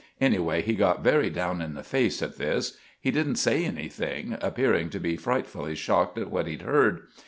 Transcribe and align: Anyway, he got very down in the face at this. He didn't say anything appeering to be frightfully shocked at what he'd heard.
Anyway, 0.19 0.63
he 0.63 0.73
got 0.73 1.03
very 1.03 1.29
down 1.29 1.61
in 1.61 1.75
the 1.75 1.83
face 1.83 2.23
at 2.23 2.37
this. 2.39 2.75
He 2.99 3.11
didn't 3.11 3.35
say 3.35 3.63
anything 3.63 4.35
appeering 4.41 4.89
to 4.89 4.99
be 4.99 5.15
frightfully 5.15 5.75
shocked 5.75 6.17
at 6.17 6.31
what 6.31 6.47
he'd 6.47 6.63
heard. 6.63 7.03